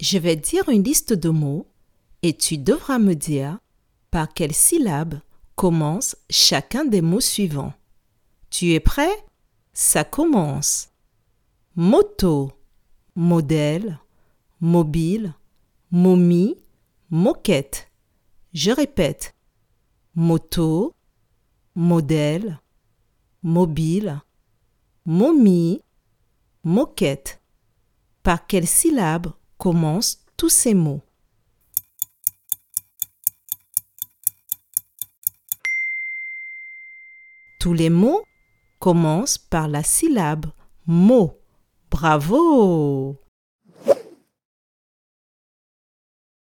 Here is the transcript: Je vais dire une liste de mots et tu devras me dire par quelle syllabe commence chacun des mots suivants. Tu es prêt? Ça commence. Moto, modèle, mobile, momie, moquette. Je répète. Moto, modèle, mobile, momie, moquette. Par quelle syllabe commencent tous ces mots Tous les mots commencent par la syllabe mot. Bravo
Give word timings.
Je 0.00 0.18
vais 0.18 0.36
dire 0.36 0.68
une 0.68 0.84
liste 0.84 1.12
de 1.12 1.28
mots 1.28 1.66
et 2.22 2.36
tu 2.36 2.56
devras 2.56 2.98
me 2.98 3.14
dire 3.14 3.58
par 4.10 4.32
quelle 4.32 4.54
syllabe 4.54 5.20
commence 5.56 6.16
chacun 6.30 6.84
des 6.84 7.02
mots 7.02 7.20
suivants. 7.20 7.72
Tu 8.48 8.72
es 8.74 8.80
prêt? 8.80 9.10
Ça 9.72 10.04
commence. 10.04 10.90
Moto, 11.74 12.52
modèle, 13.16 13.98
mobile, 14.60 15.34
momie, 15.90 16.56
moquette. 17.10 17.90
Je 18.52 18.70
répète. 18.70 19.34
Moto, 20.14 20.94
modèle, 21.74 22.60
mobile, 23.42 24.20
momie, 25.04 25.82
moquette. 26.62 27.40
Par 28.22 28.46
quelle 28.46 28.66
syllabe 28.66 29.32
commencent 29.58 30.24
tous 30.36 30.48
ces 30.48 30.74
mots 30.74 31.02
Tous 37.60 37.72
les 37.72 37.90
mots 37.90 38.22
commencent 38.78 39.36
par 39.36 39.66
la 39.66 39.82
syllabe 39.82 40.46
mot. 40.86 41.36
Bravo 41.90 43.18